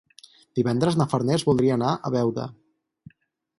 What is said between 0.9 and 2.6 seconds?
na Farners voldria anar a Beuda.